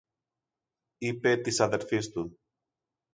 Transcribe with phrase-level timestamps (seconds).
[0.97, 2.39] είπε της αδελφής του.